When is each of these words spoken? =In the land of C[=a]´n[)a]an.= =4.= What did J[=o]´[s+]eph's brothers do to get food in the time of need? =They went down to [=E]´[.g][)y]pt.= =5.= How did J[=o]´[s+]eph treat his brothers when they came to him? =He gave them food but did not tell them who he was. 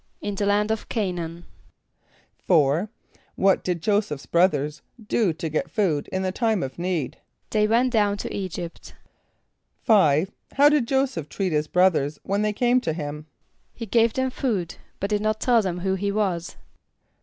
=In 0.19 0.33
the 0.33 0.47
land 0.47 0.71
of 0.71 0.87
C[=a]´n[)a]an.= 0.91 1.45
=4.= 2.49 2.89
What 3.35 3.63
did 3.63 3.83
J[=o]´[s+]eph's 3.83 4.25
brothers 4.25 4.81
do 5.07 5.31
to 5.33 5.47
get 5.47 5.69
food 5.69 6.07
in 6.11 6.23
the 6.23 6.31
time 6.31 6.63
of 6.63 6.79
need? 6.79 7.17
=They 7.51 7.67
went 7.67 7.93
down 7.93 8.17
to 8.17 8.29
[=E]´[.g][)y]pt.= 8.31 8.95
=5.= 9.87 10.29
How 10.53 10.69
did 10.69 10.87
J[=o]´[s+]eph 10.87 11.29
treat 11.29 11.51
his 11.51 11.67
brothers 11.67 12.17
when 12.23 12.41
they 12.41 12.51
came 12.51 12.81
to 12.81 12.93
him? 12.93 13.27
=He 13.75 13.85
gave 13.85 14.13
them 14.13 14.31
food 14.31 14.73
but 14.99 15.11
did 15.11 15.21
not 15.21 15.39
tell 15.39 15.61
them 15.61 15.81
who 15.81 15.93
he 15.93 16.11
was. 16.11 16.55